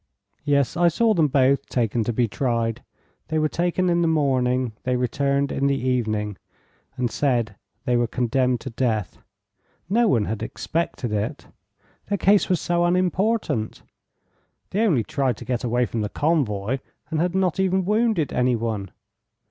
Yes. 0.45 0.75
I 0.75 0.87
saw 0.87 1.13
them 1.13 1.27
both 1.27 1.67
taken 1.67 2.03
to 2.05 2.11
be 2.11 2.27
tried. 2.27 2.83
They 3.27 3.37
were 3.37 3.47
taken 3.47 3.87
in 3.87 4.01
the 4.01 4.07
morning. 4.07 4.71
They 4.81 4.95
returned 4.95 5.51
in 5.51 5.67
the 5.67 5.79
evening, 5.79 6.37
and 6.97 7.11
said 7.11 7.55
they 7.85 7.95
were 7.95 8.07
condemned 8.07 8.61
to 8.61 8.71
death. 8.71 9.19
No 9.87 10.07
one 10.07 10.25
had 10.25 10.41
expected 10.41 11.13
it. 11.13 11.45
Their 12.09 12.17
case 12.17 12.49
was 12.49 12.59
so 12.59 12.83
unimportant; 12.83 13.83
they 14.71 14.79
only 14.87 15.03
tried 15.03 15.37
to 15.37 15.45
get 15.45 15.63
away 15.63 15.85
from 15.85 16.01
the 16.01 16.09
convoy, 16.09 16.79
and 17.11 17.19
had 17.19 17.35
not 17.35 17.59
even 17.59 17.85
wounded 17.85 18.33
any 18.33 18.55
one. 18.55 18.89